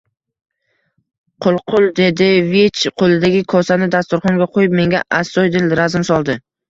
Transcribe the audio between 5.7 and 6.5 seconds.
razm soldi: